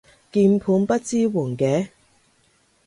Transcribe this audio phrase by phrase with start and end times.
[0.31, 1.89] 鍵盤不支援嘅